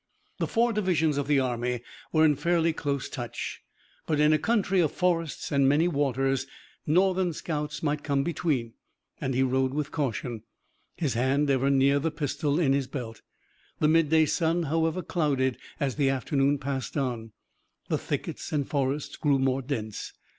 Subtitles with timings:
[0.39, 3.61] The four divisions of the army were in fairly close touch,
[4.07, 6.47] but in a country of forests and many waters
[6.87, 8.73] Northern scouts might come between,
[9.19, 10.41] and he rode with caution,
[10.97, 13.21] his hand ever near the pistol in his belt.
[13.77, 17.33] The midday sun however clouded as the afternoon passed on.
[17.87, 20.13] The thickets and forests grew more dense.